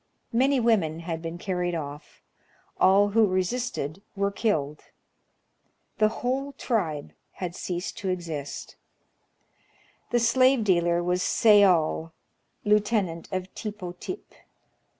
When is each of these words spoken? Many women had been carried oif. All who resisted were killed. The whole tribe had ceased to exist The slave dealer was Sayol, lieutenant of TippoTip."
Many 0.33 0.59
women 0.59 1.01
had 1.01 1.21
been 1.21 1.37
carried 1.37 1.75
oif. 1.75 2.21
All 2.79 3.09
who 3.09 3.27
resisted 3.27 4.01
were 4.15 4.31
killed. 4.31 4.85
The 5.99 6.07
whole 6.07 6.53
tribe 6.53 7.13
had 7.33 7.53
ceased 7.55 7.99
to 7.99 8.09
exist 8.09 8.77
The 10.09 10.17
slave 10.17 10.63
dealer 10.63 11.03
was 11.03 11.21
Sayol, 11.21 12.13
lieutenant 12.65 13.31
of 13.31 13.53
TippoTip." 13.53 14.23